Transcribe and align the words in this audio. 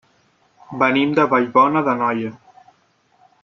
Venim 0.83 1.11
de 1.19 1.27
Vallbona 1.35 1.85
d'Anoia. 1.89 2.33